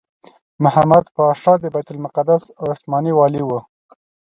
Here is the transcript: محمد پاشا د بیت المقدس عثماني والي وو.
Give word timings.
محمد 0.63 1.03
پاشا 1.15 1.53
د 1.59 1.63
بیت 1.73 1.87
المقدس 1.93 2.43
عثماني 2.67 3.13
والي 3.15 3.43
وو. 3.47 3.59